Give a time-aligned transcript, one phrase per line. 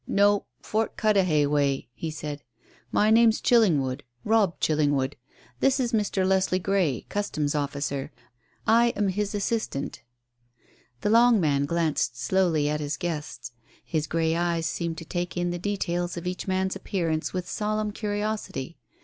[0.07, 0.47] "No.
[0.63, 2.41] Fort Cudahy way," he said.
[2.91, 5.13] "My name's Chillingwood Robb Chillingwood.
[5.59, 6.27] This is Mr.
[6.27, 8.11] Leslie Grey, Customs officer.
[8.65, 10.01] I am his assistant."
[11.01, 13.51] The long man glanced slowly at his guests.
[13.85, 17.91] His great eyes seemed to take in the details of each man's appearance with solemn
[17.91, 18.79] curiosity.